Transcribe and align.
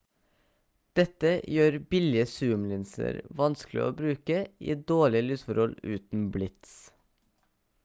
dette 0.99 1.33
gjør 1.55 1.77
billige 1.95 2.23
zoom-linser 2.31 3.19
vanskelig 3.43 3.85
å 3.85 3.93
bruke 4.01 4.41
i 4.75 4.79
dårlige 4.95 5.23
lysforhold 5.29 5.79
uten 5.99 6.27
blits 6.39 6.77